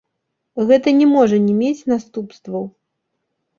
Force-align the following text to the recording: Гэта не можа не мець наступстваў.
Гэта 0.71 0.93
не 1.01 1.07
можа 1.15 1.39
не 1.45 1.53
мець 1.61 1.87
наступстваў. 1.93 2.69